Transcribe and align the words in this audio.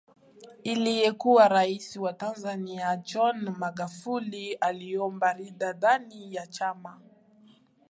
Aliyekuwa 0.65 1.47
Rais 1.47 1.95
wa 1.95 2.13
Tanzania 2.13 2.95
John 2.97 3.55
Magufuli 3.57 4.53
aliomba 4.53 5.33
ridhaa 5.33 5.73
ndani 5.73 6.33
ya 6.35 6.47
Chama 6.47 6.99